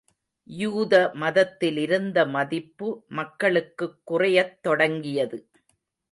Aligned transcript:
யூத 0.47 1.11
மதத்திலிருந்த 1.13 2.25
மதிப்பு 2.27 2.87
மக்களுக்குக் 3.09 3.99
குறையத் 4.03 4.63
தொடங்கியது. 4.63 5.39